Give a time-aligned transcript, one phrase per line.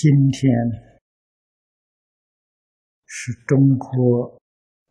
[0.00, 0.48] 今天
[3.04, 4.40] 是中国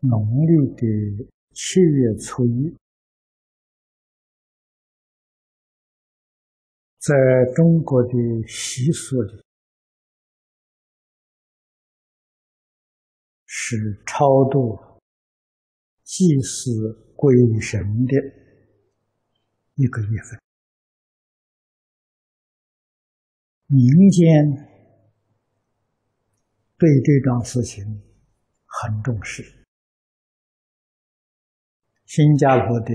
[0.02, 2.76] 农历的七月初一，
[7.00, 7.16] 在
[7.56, 8.10] 中国的
[8.50, 9.42] 习俗里，
[13.46, 14.78] 是超度
[16.04, 18.14] 祭祀鬼神的
[19.76, 20.38] 一个月份，
[23.68, 24.76] 民间。
[26.80, 27.84] 对这桩事情
[28.68, 29.42] 很重视，
[32.06, 32.94] 新加坡的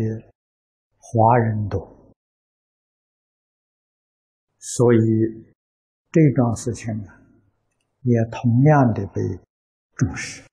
[0.98, 2.14] 华人多，
[4.61, 4.98] 所以
[6.12, 7.11] 这桩事情呢，
[8.02, 9.20] 也同样的被
[9.96, 10.44] 重视。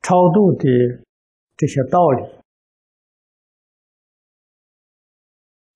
[0.00, 0.64] 超度的
[1.54, 2.22] 这些道理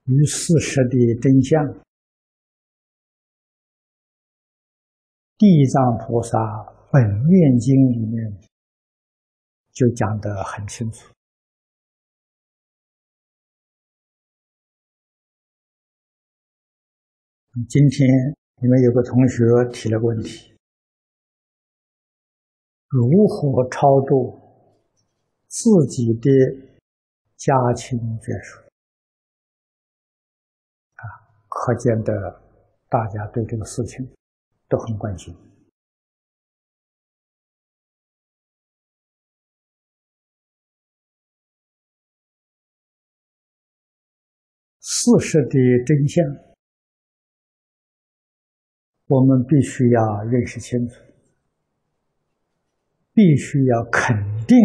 [0.05, 1.63] 与事实的真相。
[5.41, 6.39] 《地藏菩萨
[6.93, 8.31] 本愿经》里面
[9.73, 11.11] 就讲得很清楚。
[17.71, 18.07] 今天
[18.61, 20.55] 你们有个同学提了个问题：
[22.89, 24.39] 如何超度
[25.49, 26.31] 自己的
[27.37, 28.61] 家亲眷属？
[30.97, 31.03] 啊，
[31.49, 32.13] 可见的
[32.91, 34.07] 大家对这个事情。
[34.71, 35.35] 都很关心。
[44.79, 46.25] 事实的真相，
[49.07, 50.95] 我们必须要认识清楚，
[53.13, 54.17] 必须要肯
[54.47, 54.57] 定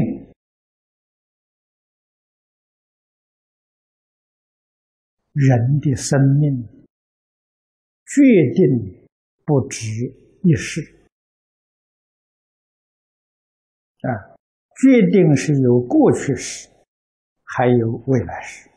[5.34, 6.64] 人的生命，
[8.06, 8.22] 决
[8.54, 9.05] 定。
[9.46, 9.86] 不止
[10.44, 10.82] 一世
[14.02, 14.10] 啊，
[14.82, 16.68] 决定是有过去时，
[17.44, 18.70] 还有未来时。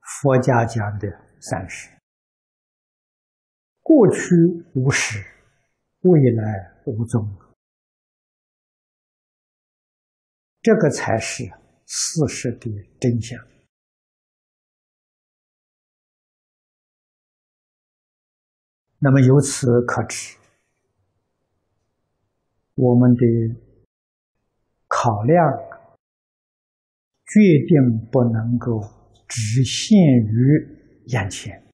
[0.00, 1.08] 佛家讲的
[1.40, 1.90] 三世：
[3.80, 4.20] 过去
[4.74, 5.18] 无始，
[6.00, 7.28] 未来无终，
[10.62, 11.44] 这个才是
[11.86, 12.70] 事实的
[13.00, 13.38] 真相。
[19.02, 20.36] 那么由此可知，
[22.74, 23.24] 我们的
[24.86, 25.42] 考量
[27.24, 28.78] 决定不能够
[29.26, 31.66] 只限于眼前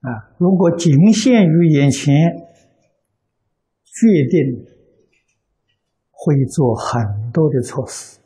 [0.00, 0.34] 啊！
[0.38, 2.12] 如果仅限于眼前，
[3.84, 4.66] 决定
[6.10, 8.18] 会做很多的措施，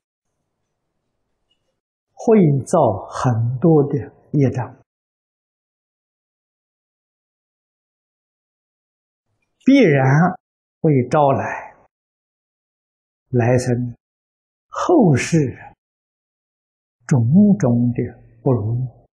[2.15, 3.99] 会造很多的
[4.33, 4.78] 业障。
[9.69, 10.03] 必然
[10.81, 11.77] 会招来
[13.29, 13.95] 来生
[14.67, 15.37] 后世
[17.07, 17.21] 种
[17.59, 18.03] 种的
[18.41, 19.07] 不如，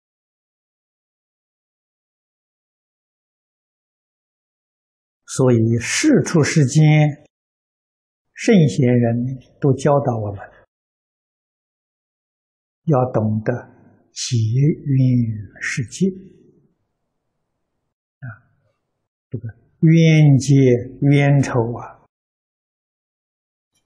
[5.25, 6.81] 所以世出世间，
[8.33, 10.39] 圣贤人都教导我们
[12.85, 13.51] 要懂得
[14.13, 16.07] 结缘世界
[18.19, 18.55] 啊，
[19.29, 19.64] 这个。
[19.85, 20.55] 冤结
[21.01, 22.01] 冤仇啊，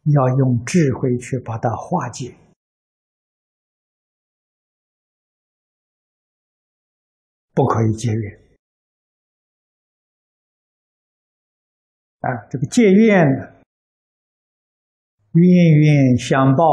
[0.05, 2.35] 要用智慧去把它化解，
[7.53, 8.39] 不可以结怨
[12.21, 12.47] 啊！
[12.49, 13.61] 这个结怨呢，
[15.33, 15.43] 冤
[15.79, 16.63] 冤相报，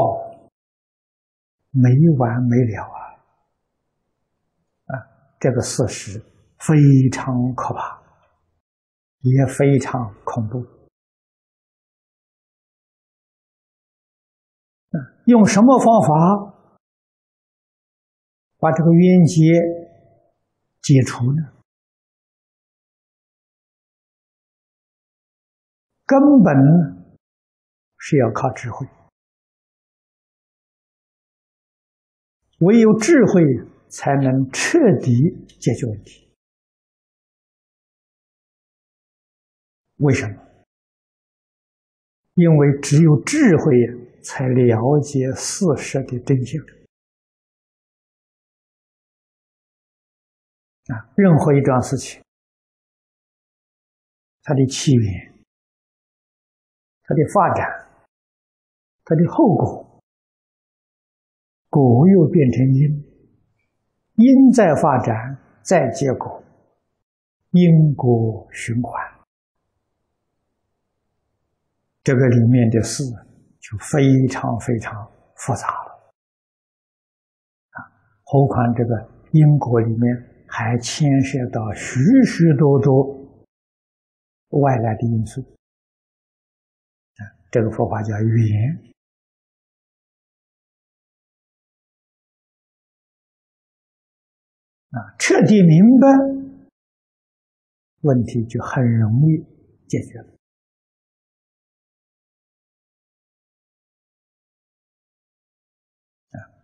[1.70, 2.98] 没完没了啊！
[4.86, 4.92] 啊，
[5.40, 6.22] 这个事实
[6.58, 6.76] 非
[7.10, 8.05] 常可怕。
[9.30, 10.64] 也非常恐怖。
[15.26, 16.08] 用什么方法
[18.58, 19.42] 把这个冤结
[20.80, 21.52] 解除呢？
[26.06, 26.54] 根本
[27.98, 28.86] 是要靠智慧，
[32.60, 33.42] 唯有智慧
[33.88, 35.12] 才能彻底
[35.58, 36.25] 解决问题。
[39.98, 40.42] 为什么？
[42.34, 43.72] 因为只有智慧
[44.22, 46.62] 才了解事实的真相
[50.88, 51.08] 啊！
[51.16, 52.22] 任何一桩事情，
[54.42, 55.34] 它的起源、
[57.02, 57.66] 它的发展、
[59.02, 60.02] 它的后果，
[61.70, 63.02] 果又变成因，
[64.16, 66.44] 因再发展，再结果，
[67.52, 69.15] 因果循环，
[72.06, 73.02] 这个里面的事
[73.58, 74.94] 就非常非常
[75.34, 76.14] 复杂了
[77.70, 77.82] 啊！
[78.22, 78.94] 何况这个
[79.32, 83.04] 因果里面还牵涉到许许多多
[84.60, 85.40] 外来的因素
[87.16, 87.26] 啊！
[87.50, 88.92] 这个佛法叫缘。
[94.90, 96.06] 啊，彻底明白，
[98.02, 99.44] 问题就很容易
[99.88, 100.35] 解决了。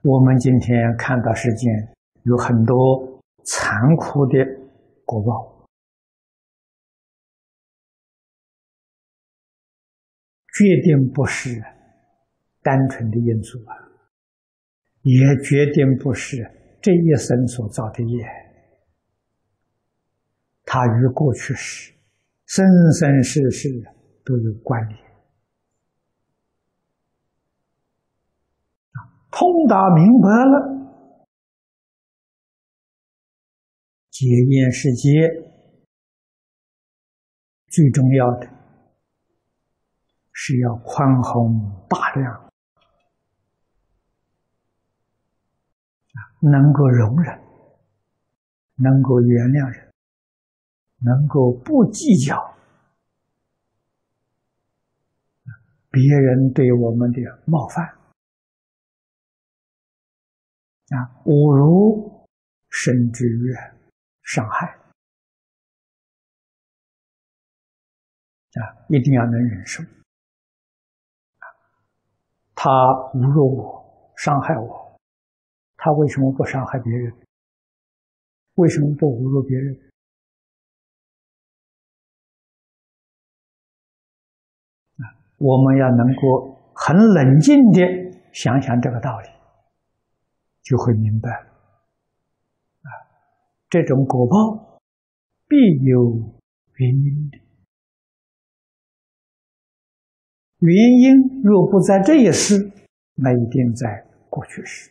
[0.02, 1.72] 我们今天看到世间
[2.24, 4.38] 有很多残酷的
[5.04, 5.64] 果报，
[10.52, 11.62] 决定不是
[12.62, 13.76] 单纯的因素啊，
[15.02, 16.50] 也决定不是。
[16.82, 18.26] 这一生所造的业，
[20.64, 21.94] 它与过去时、
[22.46, 22.66] 生
[22.98, 23.68] 生世世
[24.24, 25.11] 都有关联。
[29.32, 30.54] 通达明白了，
[34.10, 35.08] 解验世界
[37.68, 38.46] 最重要的
[40.32, 42.50] 是要宽宏大量。
[46.40, 47.40] 能够容忍，
[48.74, 49.92] 能够原谅人，
[50.98, 52.36] 能够不计较。
[55.90, 58.01] 别人对我们的冒犯。
[60.92, 62.26] 啊、侮辱，
[62.68, 63.54] 甚至于
[64.22, 64.66] 伤害
[68.60, 69.82] 啊，一定要能忍受。
[72.54, 72.70] 他
[73.14, 74.98] 侮辱我，伤害我。
[75.76, 77.12] 他为什么不伤害别人？
[78.54, 79.74] 为什么不侮辱别人？
[84.98, 87.80] 啊，我们要能够很冷静的
[88.32, 89.28] 想想这个道理，
[90.62, 92.88] 就会明白啊，
[93.68, 94.80] 这种果报
[95.48, 96.22] 必有
[96.76, 97.38] 原因的，
[100.58, 102.70] 原因若不在这一世，
[103.14, 104.90] 那一定在过去时。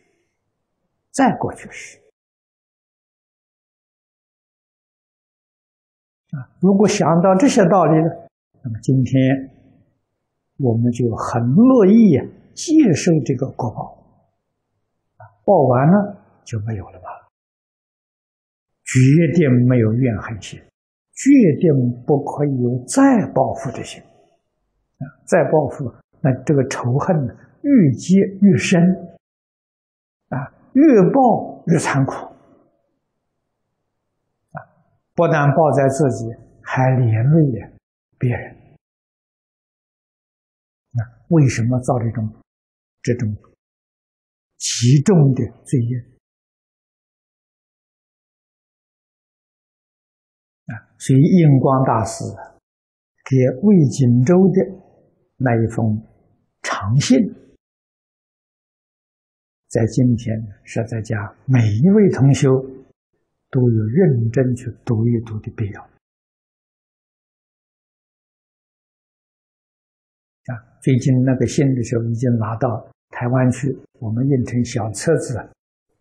[1.10, 1.98] 在过去时，
[6.30, 8.08] 啊，如果想到这些道理呢，
[8.62, 9.50] 那么今天
[10.56, 12.18] 我们就很乐意
[12.54, 14.01] 接受这个果报，
[15.44, 17.08] 报完了就没有了吧？
[18.84, 18.98] 绝
[19.36, 20.60] 对没有怨恨心，
[21.12, 21.30] 绝
[21.60, 21.70] 对
[22.06, 24.02] 不可以有再报复的心，
[25.26, 28.80] 再报复，那这个仇恨呢愈结愈深，
[30.28, 30.52] 啊。
[30.74, 30.82] 越
[31.12, 32.14] 报越残酷
[34.52, 34.56] 啊！
[35.14, 36.24] 不但报在自己，
[36.62, 37.72] 还连累了
[38.18, 38.56] 别人。
[40.92, 42.26] 那为什么造这种
[43.02, 43.36] 这种
[44.62, 45.98] 极重的罪业
[50.66, 50.78] 啊？
[50.98, 52.22] 所以印光大师
[53.28, 54.62] 给魏锦州的
[55.36, 55.98] 那一封
[56.62, 57.18] 长信。
[59.66, 61.16] 在今天，是在家
[61.46, 62.48] 每一位同修
[63.50, 65.82] 都有认真去读一读的必要。
[70.54, 72.91] 啊，最近那个信的时候已经拿到了
[73.22, 75.36] 台湾去，我们印成小册子，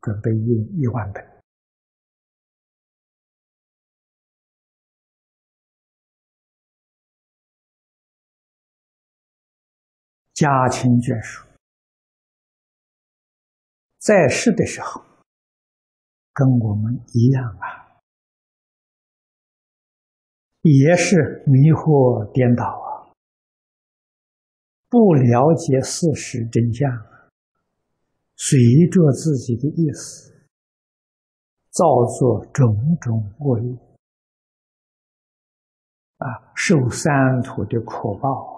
[0.01, 1.23] 准备印一万本。
[10.33, 11.47] 家亲眷属。
[13.99, 15.05] 在世的时候，
[16.33, 18.01] 跟我们一样啊，
[20.61, 23.13] 也是迷惑颠倒啊，
[24.89, 27.10] 不了解事实真相，
[28.43, 28.57] 随
[28.89, 30.33] 着自己的意思，
[31.69, 31.85] 造
[32.17, 33.77] 作种种恶业，
[36.17, 38.49] 啊，受三途的苦报。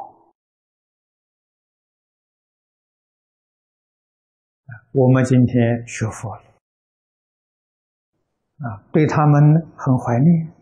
[4.93, 6.43] 我们今天学佛了，
[8.59, 10.53] 啊，对他们很怀念，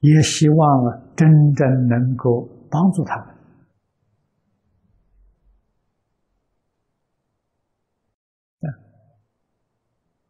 [0.00, 3.35] 也希望啊，真正能够帮助他们。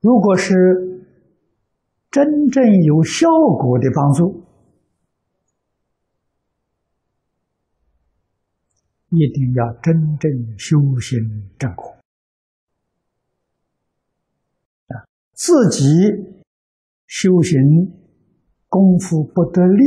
[0.00, 0.55] 如果是
[2.11, 4.45] 真正有效果的帮助。
[9.09, 11.97] 一定要真正修行正果
[14.88, 15.85] 啊自己
[17.07, 17.57] 修行
[18.69, 19.85] 功夫不得力，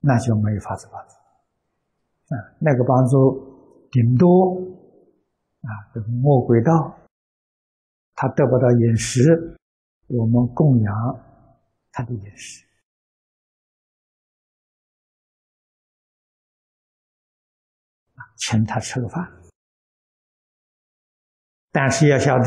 [0.00, 2.34] 那就没法子帮助。
[2.34, 4.56] 啊，那个帮助顶多
[5.60, 6.96] 啊，这个魔鬼道，
[8.22, 9.58] 他得不到饮食，
[10.06, 10.94] 我们供养
[11.90, 12.64] 他的饮食。
[18.36, 19.28] 请他吃个饭，
[21.72, 22.44] 但是要晓得，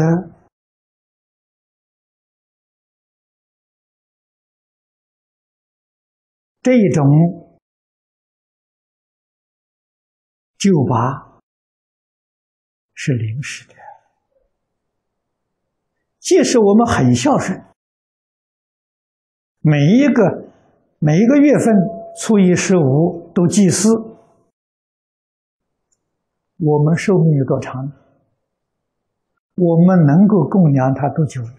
[6.61, 7.03] 这种
[10.57, 11.41] 酒吧
[12.93, 13.84] 是临时的。
[16.25, 17.63] 即使我们很孝顺，
[19.61, 20.49] 每一个
[20.97, 21.71] 每一个月份
[22.19, 23.89] 初一十五都祭祀。
[26.57, 27.91] 我们寿命有多长？
[29.53, 31.53] 我们能够供养他多久呢？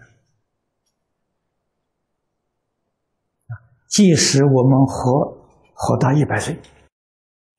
[3.87, 5.37] 即使我们活
[5.75, 6.53] 活到一百岁，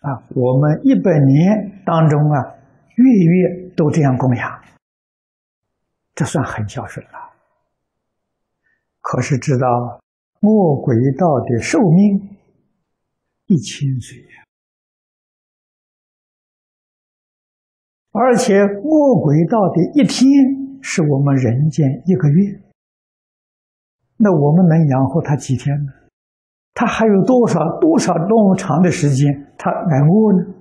[0.01, 2.55] 啊，我们一百年当中啊，
[2.97, 4.61] 月月都这样供养，
[6.19, 7.13] 这算很孝顺了。
[9.01, 10.01] 可是知道
[10.41, 12.37] 魔鬼道的寿命
[13.47, 14.43] 一千岁呀。
[18.11, 22.61] 而且魔鬼道的一天是我们人间一个月，
[24.17, 25.93] 那我们能养活他几天呢？
[26.75, 30.55] 他还有多少多少那么长的时间他挨饿呢？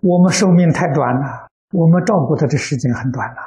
[0.00, 3.40] 我们寿命太短了，我们照顾他的时间很短了。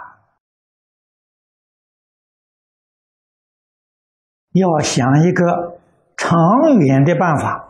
[4.53, 5.79] 要想一个
[6.15, 6.37] 长
[6.79, 7.65] 远的办法。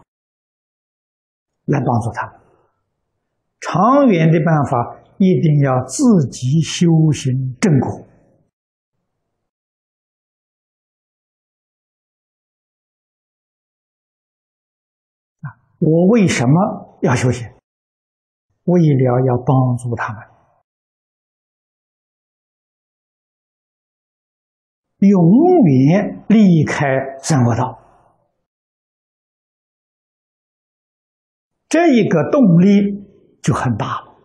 [1.68, 2.34] 来帮助他。
[3.60, 8.08] 长远的办法一定要自己修行正果。
[15.42, 17.57] 啊，我为什么要修行？
[18.67, 20.21] 为了要帮助他们
[25.00, 25.19] 永
[25.65, 26.86] 远离开
[27.21, 27.79] 三恶道。
[31.69, 33.05] 这一个动力
[33.41, 34.17] 就很大了，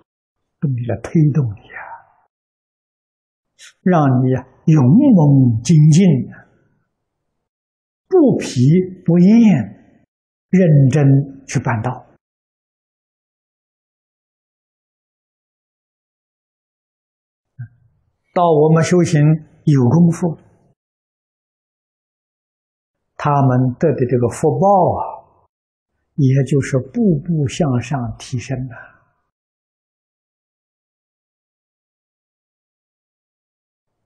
[0.58, 1.82] 动力来推动你啊，
[3.82, 4.30] 让你
[4.72, 6.06] 勇猛精进，
[8.08, 8.60] 不疲
[9.04, 9.98] 不厌，
[10.48, 12.01] 认真去办道。
[18.32, 19.20] 到我们修行
[19.64, 20.38] 有功夫，
[23.16, 25.22] 他们得的这个福报啊。
[26.14, 28.74] 也就是步步向上提升的。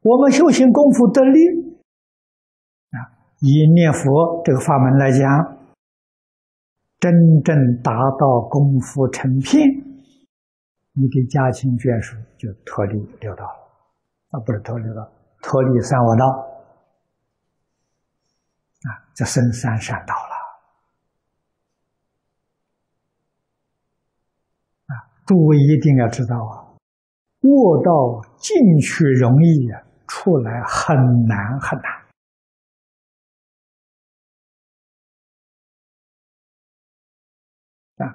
[0.03, 1.41] 我们修行功夫得力
[2.91, 2.99] 啊，
[3.41, 5.29] 以念佛这个法门来讲，
[7.01, 7.13] 真
[7.45, 9.69] 正达到功夫成片，
[10.93, 13.66] 你的家亲眷属就脱离六道了，
[14.31, 16.27] 啊，不是脱离了，脱离三恶道，
[18.83, 20.35] 啊，这生三善道了
[24.87, 24.95] 啊。
[25.25, 26.75] 诸位一定要知道啊，
[27.43, 31.93] 恶道进去容易呀，出来很难很难。
[38.07, 38.15] 啊，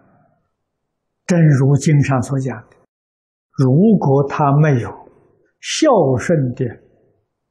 [1.25, 2.75] 正如经上所讲的，
[3.51, 5.00] 如果他没有
[5.61, 6.65] 孝顺的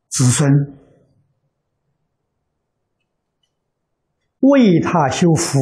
[0.08, 0.50] 子孙，
[4.40, 5.58] 为他修福，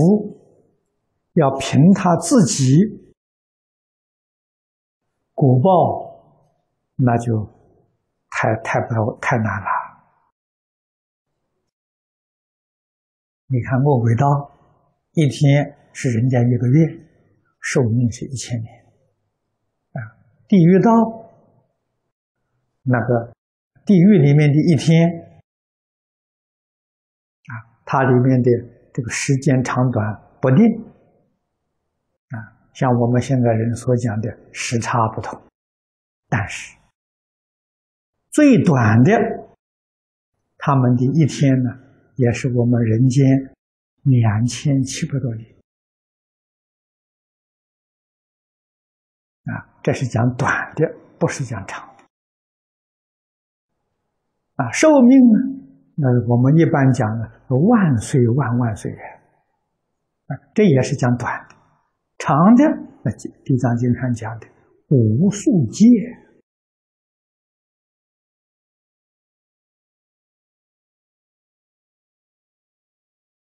[1.35, 2.75] 要凭他自己。
[5.35, 5.71] 果报
[6.97, 7.47] 那就
[8.31, 9.69] 太太不太难了。
[13.47, 14.27] 你看魔鬼道，
[15.13, 16.87] 一天是人家一个月，
[17.61, 18.75] 寿命是一千年。
[19.93, 20.01] 啊，
[20.49, 20.91] 地狱道，
[22.91, 23.35] 那个
[23.85, 25.07] 地狱里面的一天，
[27.45, 27.53] 啊，
[27.85, 28.51] 它里面的
[28.95, 30.03] 这个时间长短
[30.41, 30.65] 不定
[32.31, 32.37] 啊。
[32.73, 35.39] 像我们现在人所讲的时差不同，
[36.29, 36.75] 但是
[38.31, 39.13] 最短的，
[40.57, 41.71] 他们的一天呢，
[42.17, 43.27] 也是我们人间
[44.03, 45.47] 两千七百多年
[49.45, 51.87] 啊，这是讲短的，不是讲长
[54.59, 54.71] 啊。
[54.73, 55.39] 寿命呢，
[55.95, 61.57] 那我们一般讲呢，万岁万万岁啊，这也是讲短的。
[62.19, 62.65] 长的，
[63.03, 63.11] 那
[63.45, 64.47] 《地藏经》上讲的
[64.89, 65.87] 无数劫。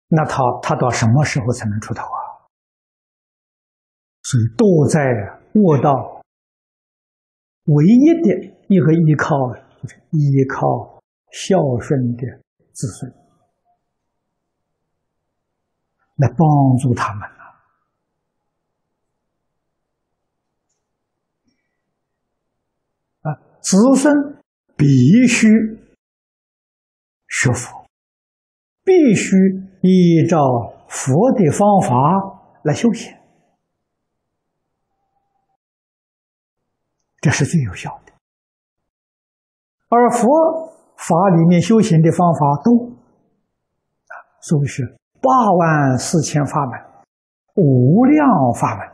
[0.08, 2.20] 那他他到什么时候才能出头啊？
[4.22, 5.00] 所以都在
[5.54, 6.22] 卧道，
[7.64, 9.34] 唯一的一个依靠
[10.10, 10.95] 依靠
[11.36, 12.26] 孝顺的
[12.72, 13.12] 子孙
[16.16, 16.38] 来帮
[16.78, 17.36] 助他们了。
[23.20, 24.42] 啊，子孙
[24.76, 25.46] 必须
[27.28, 27.86] 学佛，
[28.82, 29.36] 必须。
[29.82, 30.40] 依照
[30.88, 31.94] 佛的方法
[32.64, 33.14] 来修行，
[37.20, 38.12] 这是最有效的。
[39.88, 40.26] 而佛
[40.96, 42.86] 法里面修行的方法多
[44.08, 46.80] 啊，所以是八万四千法门，
[47.54, 48.86] 无量法门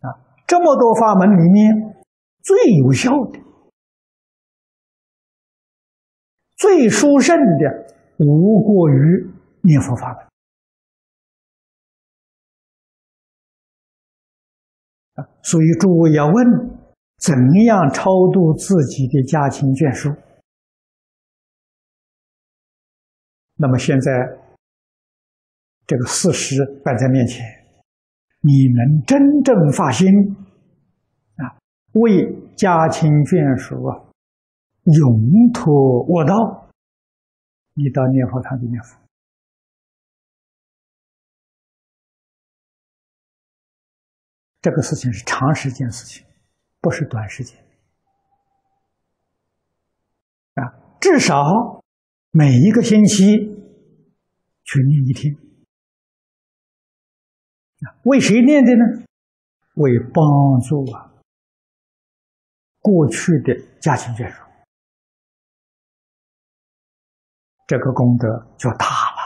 [0.00, 0.14] 啊。
[0.46, 2.04] 这么多法门里面，
[2.42, 3.40] 最有效的。
[6.56, 7.86] 最殊胜的
[8.18, 9.30] 无过于
[9.62, 10.26] 念佛法门
[15.14, 15.28] 啊！
[15.42, 16.34] 所以诸位要问，
[17.22, 17.32] 怎
[17.66, 18.02] 样超
[18.32, 20.10] 度自己的家亲眷属？
[23.54, 24.10] 那么现在
[25.86, 27.46] 这个事实摆在面前，
[28.40, 30.08] 你能真正发心
[31.36, 31.54] 啊，
[31.92, 34.10] 为家亲眷属啊？
[34.82, 35.72] 永托
[36.08, 36.34] 我道，
[37.74, 38.98] 你到念佛堂去念佛。
[44.60, 46.26] 这个事情是长时间事情，
[46.82, 47.58] 不是短时间。
[50.54, 50.68] 啊，
[51.00, 51.82] 至少
[52.30, 55.34] 每一个星期去念一天。
[57.86, 59.06] 啊，为谁念的呢？
[59.76, 60.22] 为帮
[60.68, 61.14] 助啊
[62.80, 64.42] 过去的家庭眷属。
[67.66, 69.22] 这个功德就大了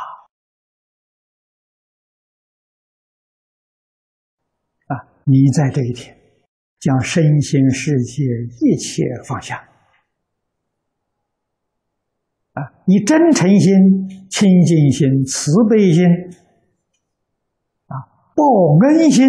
[4.86, 4.94] 啊！
[5.24, 6.16] 你在这一天
[6.78, 8.22] 将身心世界
[8.60, 9.56] 一切放下
[12.52, 12.62] 啊！
[12.86, 13.72] 以真诚心、
[14.30, 16.04] 清净心、慈悲心
[17.86, 17.96] 啊、
[18.34, 18.44] 报
[18.82, 19.28] 恩心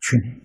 [0.00, 0.42] 去念。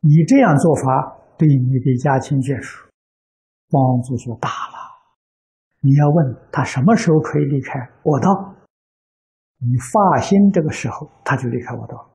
[0.00, 2.88] 你这样做法，对你的家亲眷属
[3.68, 4.85] 帮助就大了。
[5.86, 8.56] 你要问他什么时候可以离开我道？
[9.58, 12.12] 你发心这个时候，他就离开我道。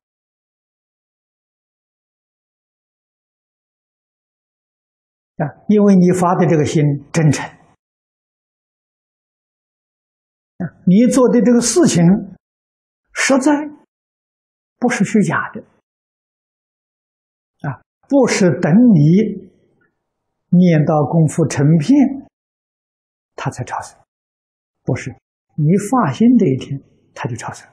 [5.38, 7.44] 啊，因为你发的这个心真诚，
[10.58, 12.04] 啊，你做的这个事情
[13.14, 13.50] 实在，
[14.78, 15.62] 不是虚假的
[17.68, 17.80] 啊。
[18.08, 19.50] 不是等你
[20.50, 21.96] 念到功夫成片，
[23.34, 23.96] 他才超生；
[24.82, 25.10] 不是
[25.56, 26.80] 你发心这一天，
[27.14, 27.68] 他就超生。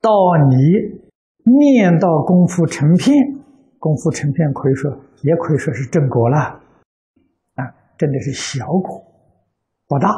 [0.00, 0.10] 到
[0.48, 0.56] 你
[1.44, 3.14] 念到功夫成片，
[3.78, 4.90] 功夫成片可以说
[5.22, 6.38] 也可以说是正果了，
[7.56, 7.64] 啊，
[7.98, 9.04] 真的是小果，
[9.86, 10.08] 不大。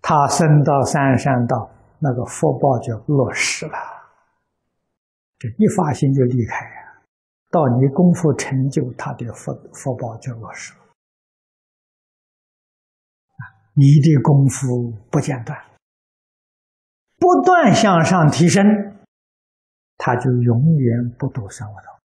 [0.00, 1.68] 他升到三山道，
[2.00, 3.78] 那个福报就落实了。
[5.38, 7.02] 这一发心就离开呀，
[7.50, 10.80] 到你功夫成就，他的福福报就落实了。
[13.74, 15.56] 你的功夫不间断，
[17.18, 18.64] 不断向上提升，
[19.96, 22.00] 他就永远不堕三恶道。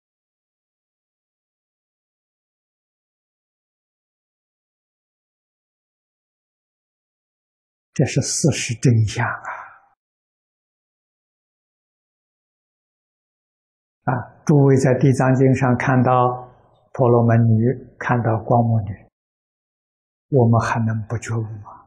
[7.95, 9.62] 这是事实真相啊！
[14.05, 14.13] 啊，
[14.45, 16.49] 诸位在《地藏经》上看到
[16.93, 19.07] 婆罗门女，看到光目女，
[20.31, 21.87] 我们还能不觉悟吗？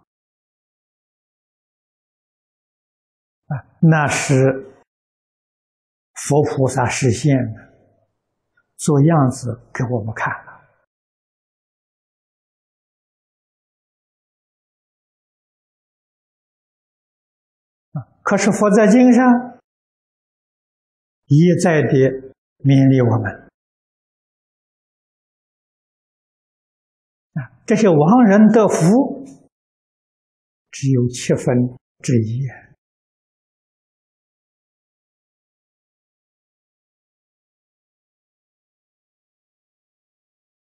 [3.47, 4.71] 啊，那是
[6.13, 7.73] 佛菩萨实现的，
[8.77, 10.55] 做样子给我们看了。
[18.23, 19.54] 可是佛在经上
[21.27, 21.89] 一再的
[22.59, 23.31] 勉励我们。
[27.33, 29.25] 啊这些亡人的福
[30.69, 32.47] 只有七分之一。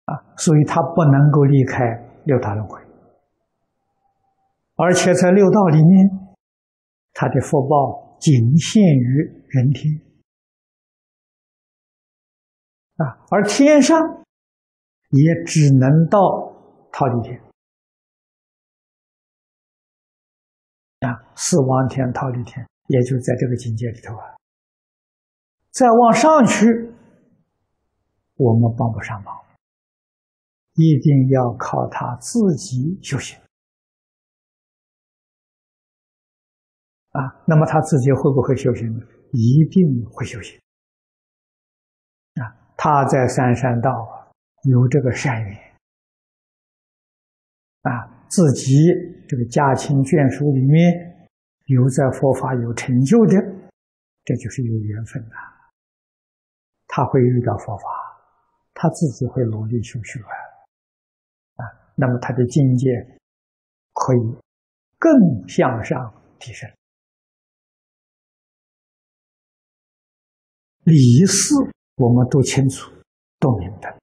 [0.05, 1.83] 啊所以他不能够离开
[2.23, 2.81] 六大轮回。
[4.75, 6.37] 而且在六道里面
[7.11, 10.06] 他的福报仅限于人天。
[12.97, 13.99] 啊，而天上
[15.09, 16.19] 也只能到
[16.91, 17.39] 桃李天
[21.01, 24.35] 啊，四王天、桃李天，也就在这个境界里头啊。
[25.69, 26.65] 再往上去，
[28.35, 29.45] 我们帮不上忙，
[30.73, 33.39] 一定要靠他自己修行
[37.11, 37.43] 啊。
[37.45, 39.05] 那么他自己会不会修行呢？
[39.33, 40.59] 一定会修行。
[42.77, 44.31] 他在三山道啊，
[44.69, 45.75] 有这个善缘
[47.81, 47.91] 啊，
[48.29, 48.71] 自己
[49.27, 51.27] 这个家亲眷属里面
[51.65, 53.33] 有在佛法有成就的，
[54.23, 55.35] 这就是有缘分的。
[56.87, 57.83] 他会遇到佛法，
[58.73, 60.19] 他自己会努力修学
[61.55, 62.87] 啊，那么他的境界
[63.93, 64.19] 可以
[64.99, 66.69] 更向上提升。
[70.83, 71.55] 李四
[71.97, 72.91] 我们都清楚、
[73.39, 73.95] 都明白，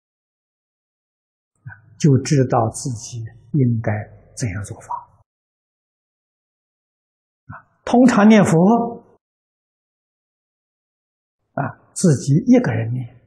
[1.98, 3.92] 就知道自己应该
[4.36, 4.94] 怎样做法
[7.46, 7.82] 啊。
[7.84, 9.02] 通常念佛。
[11.54, 13.20] 啊自己一个人念，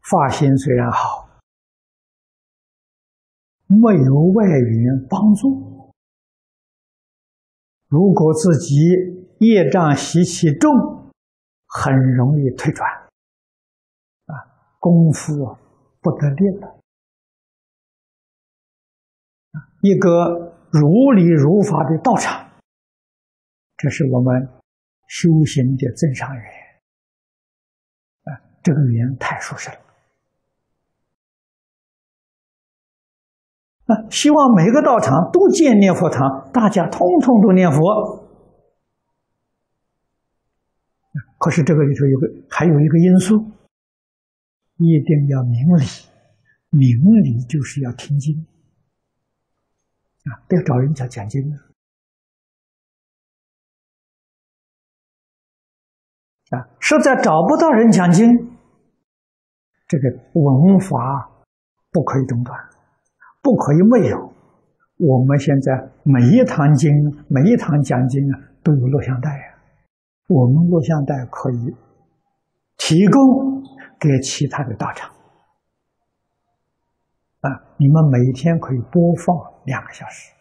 [0.00, 1.28] 发心虽然好，
[3.68, 5.94] 没有外援帮助。
[7.86, 8.74] 如果自己
[9.42, 10.70] 业障习气重，
[11.66, 12.88] 很容易退转，
[14.26, 14.38] 啊，
[14.78, 15.34] 功夫
[16.00, 16.78] 不得力了。
[19.80, 22.50] 一个如理如法的道场。
[23.76, 24.48] 这是我们
[25.08, 26.44] 修行的增上缘
[28.22, 29.80] 啊，这个缘太殊胜了。
[33.86, 38.21] 啊，希望每个道场都建念佛堂，大家通通都念佛。
[41.42, 43.34] 可是这个里头有个还有一个因素，
[44.76, 45.84] 一定要明理，
[46.70, 46.88] 明
[47.24, 48.46] 理就是要听经
[50.22, 51.42] 啊，不要找人家讲经。
[56.50, 58.28] 啊，实在找不到人讲经，
[59.88, 61.28] 这个文法
[61.90, 62.56] 不可以中断，
[63.42, 64.32] 不可以没有。
[64.98, 66.92] 我们现在每一堂经、
[67.26, 69.51] 每一堂讲经啊，都有录像带啊，
[70.26, 71.76] 我们录像带可以
[72.76, 73.62] 提供
[73.98, 75.10] 给其他的道场
[77.40, 80.32] 啊，你们每天可以播放两个小时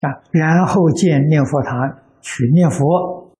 [0.00, 2.00] 啊，然后建念佛堂。
[2.22, 3.34] 去念佛，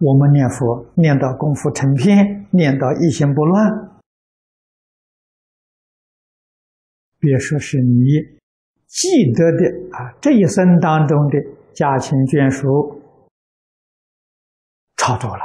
[0.00, 3.97] 我们念佛念到功夫成片，念到一心不乱。
[7.18, 8.04] 别说是你
[8.86, 11.38] 记得的啊，这一生当中的
[11.74, 12.66] 家亲眷属
[14.96, 15.44] 超多了，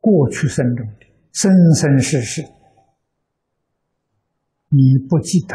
[0.00, 2.42] 过去生中的生生世世。
[4.68, 5.54] 你不记得，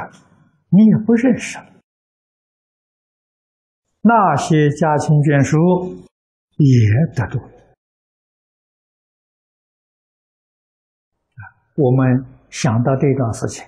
[0.70, 1.58] 你也不认识。
[4.02, 5.58] 那些家亲眷属
[6.56, 7.38] 也得度
[11.76, 13.66] 我们想到这段事情，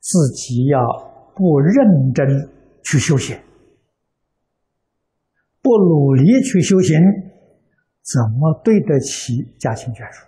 [0.00, 0.78] 自己要
[1.34, 2.26] 不认真
[2.82, 3.38] 去修行，
[5.62, 6.98] 不努力去修行，
[8.02, 10.26] 怎么对得起家亲眷属？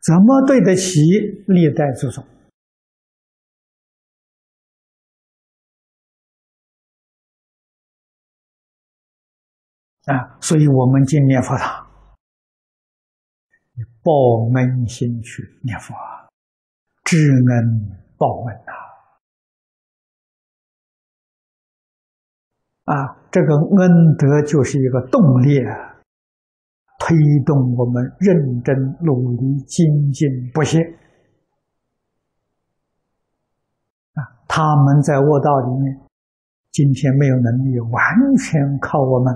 [0.00, 1.00] 怎么对得起
[1.46, 2.24] 历代祖宗
[10.06, 10.36] 啊？
[10.40, 11.91] 所以，我们今念佛堂，
[14.02, 14.12] 报
[14.54, 15.94] 恩心去念佛，
[17.04, 18.72] 知恩报恩呐！
[22.84, 25.90] 啊，这个恩德就是一个动力啊。
[27.04, 30.78] 推动我们认真努力精进不懈
[34.14, 34.22] 啊！
[34.46, 36.00] 他们在卧道里面，
[36.70, 38.00] 今天没有能力，完
[38.36, 39.34] 全靠我们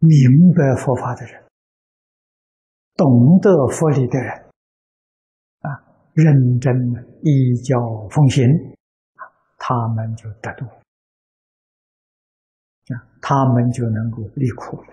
[0.00, 1.44] 明白佛法的人，
[2.96, 4.32] 懂得佛理的人
[5.60, 5.70] 啊，
[6.14, 6.74] 认真
[7.22, 7.78] 依教
[8.10, 8.44] 奉行
[9.56, 10.66] 他们就得度。
[13.22, 14.88] 他们就能够离苦了。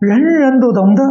[0.00, 1.02] 人人都懂得，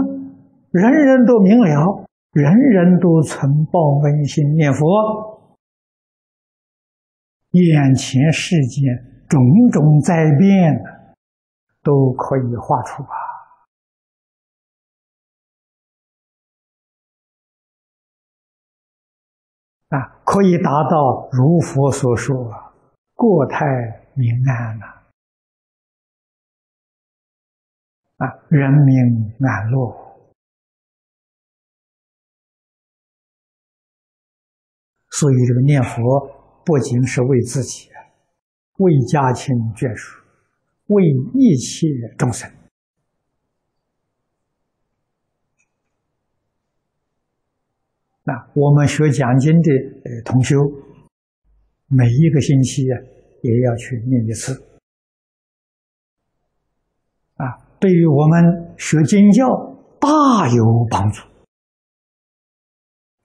[0.71, 5.38] 人人都明了，人人都曾报恩心念佛，
[7.67, 9.41] 眼前世间种
[9.71, 10.81] 种灾变
[11.83, 13.17] 都可以画出啊！
[19.89, 22.35] 啊，可以达到如佛所说
[23.15, 23.65] “国泰
[24.13, 24.85] 民安”呐。
[28.17, 30.25] 啊，人民安乐，
[35.11, 36.38] 所以这个念佛
[36.69, 37.89] 不仅是为自己，
[38.77, 40.21] 为家亲眷属，
[40.85, 41.03] 为
[41.33, 42.47] 一切众生。
[48.23, 49.71] 那我们学讲经的
[50.05, 50.57] 呃同修，
[51.87, 53.01] 每一个星期啊，
[53.41, 54.53] 也要去念一次。
[57.37, 59.47] 啊对于我们学经教
[59.99, 61.23] 大有帮助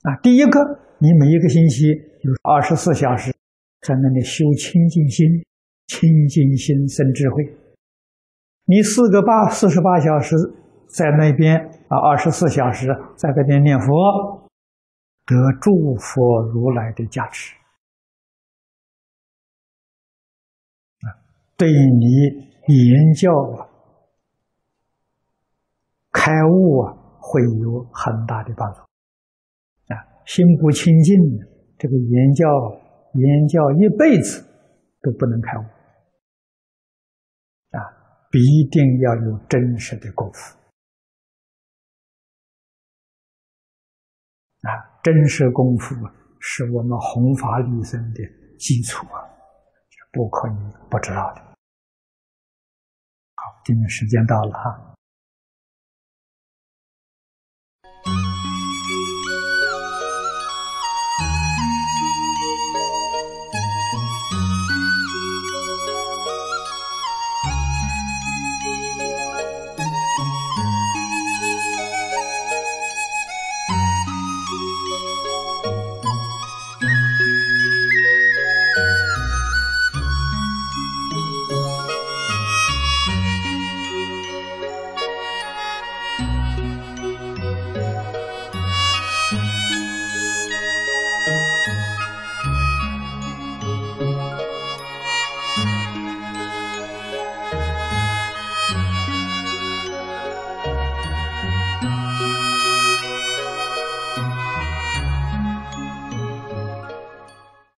[0.00, 0.16] 啊！
[0.22, 1.85] 第一个，你每一个星期
[2.23, 3.31] 有二十四小时
[3.83, 5.45] 在那里修清净心，
[5.87, 7.45] 清净心生智慧。
[8.64, 10.35] 你四个八四十八小时
[10.88, 12.87] 在那边啊，二十四小时
[13.19, 14.49] 在那边念佛，
[15.27, 17.55] 得诸佛如来的加持
[21.03, 21.21] 啊，
[21.59, 22.09] 对你
[22.88, 23.69] 言教啊。
[26.11, 28.81] 开悟啊，会有很大的帮助！
[30.26, 31.14] 心不清净，
[31.78, 32.46] 这个言教
[33.14, 34.42] 言教一辈子
[35.00, 35.62] 都不能开悟
[37.76, 37.78] 啊！
[38.30, 40.56] 必定要有真实的功夫
[44.62, 44.70] 啊！
[45.02, 45.94] 真实功夫
[46.40, 48.22] 是我们弘法利生的
[48.58, 49.20] 基础啊，
[50.10, 50.52] 不可以
[50.90, 51.40] 不知道的。
[53.34, 54.93] 好，今天时间到了哈。